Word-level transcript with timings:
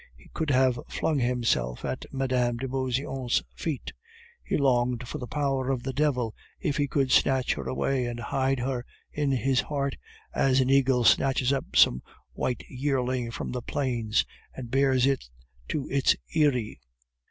He 0.15 0.29
could 0.33 0.49
have 0.49 0.79
flung 0.87 1.19
himself 1.19 1.85
at 1.85 2.05
Mme. 2.11 2.57
de 2.57 2.67
Beauseant's 2.67 3.43
feet; 3.53 3.93
he 4.43 4.57
longed 4.57 5.07
for 5.07 5.19
the 5.19 5.27
power 5.27 5.69
of 5.69 5.83
the 5.83 5.93
devil 5.93 6.33
if 6.59 6.77
he 6.77 6.87
could 6.87 7.11
snatch 7.11 7.53
her 7.53 7.65
away 7.69 8.07
and 8.07 8.19
hide 8.19 8.61
her 8.61 8.83
in 9.11 9.29
his 9.31 9.61
heart, 9.61 9.97
as 10.33 10.59
an 10.59 10.71
eagle 10.71 11.03
snatches 11.03 11.53
up 11.53 11.75
some 11.75 12.01
white 12.33 12.63
yearling 12.67 13.29
from 13.29 13.51
the 13.51 13.61
plains 13.61 14.25
and 14.55 14.71
bears 14.71 15.05
it 15.05 15.25
to 15.67 15.87
its 15.91 16.15
eyrie. 16.35 16.79